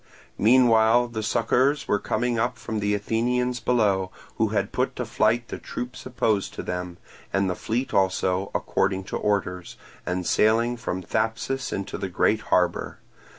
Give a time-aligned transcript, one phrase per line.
[0.39, 5.59] Meanwhile succours were coming up from the Athenians below, who had put to flight the
[5.59, 6.97] troops opposed to them;
[7.31, 9.77] and the fleet also, according to orders,
[10.07, 12.97] was sailing from Thapsus into the great harbour.